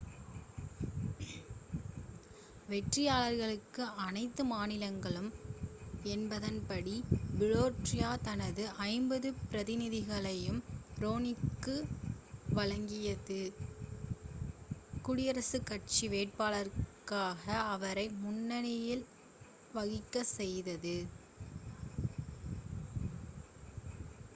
[2.67, 5.27] வெற்றியாளருக்கு-அனைத்து மாநிலங்களும்
[6.05, 6.95] என்பதன் படி
[7.33, 10.59] புலோரிடா தனது ஐம்பது பிரதிநிதிகளையும்
[10.99, 11.75] ரோம்னிக்கு
[12.53, 13.39] வழங்கியது
[15.05, 18.99] குடியரசுக் கட்சி வேட்பாளராக அவரை முன்னிலை
[19.73, 20.97] வகிக்கச் செய்தது